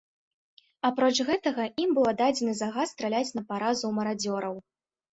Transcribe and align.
Апроч 0.89 1.17
гэтага 1.27 1.67
ім 1.85 1.93
быў 1.99 2.09
аддадзены 2.13 2.57
загад 2.65 2.87
страляць 2.95 3.35
на 3.39 3.49
паразу 3.55 3.81
ў 3.87 3.91
марадзёраў. 4.03 4.63